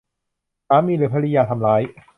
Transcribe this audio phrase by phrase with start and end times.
[0.67, 1.81] สามีหรือภริยาทำร้าย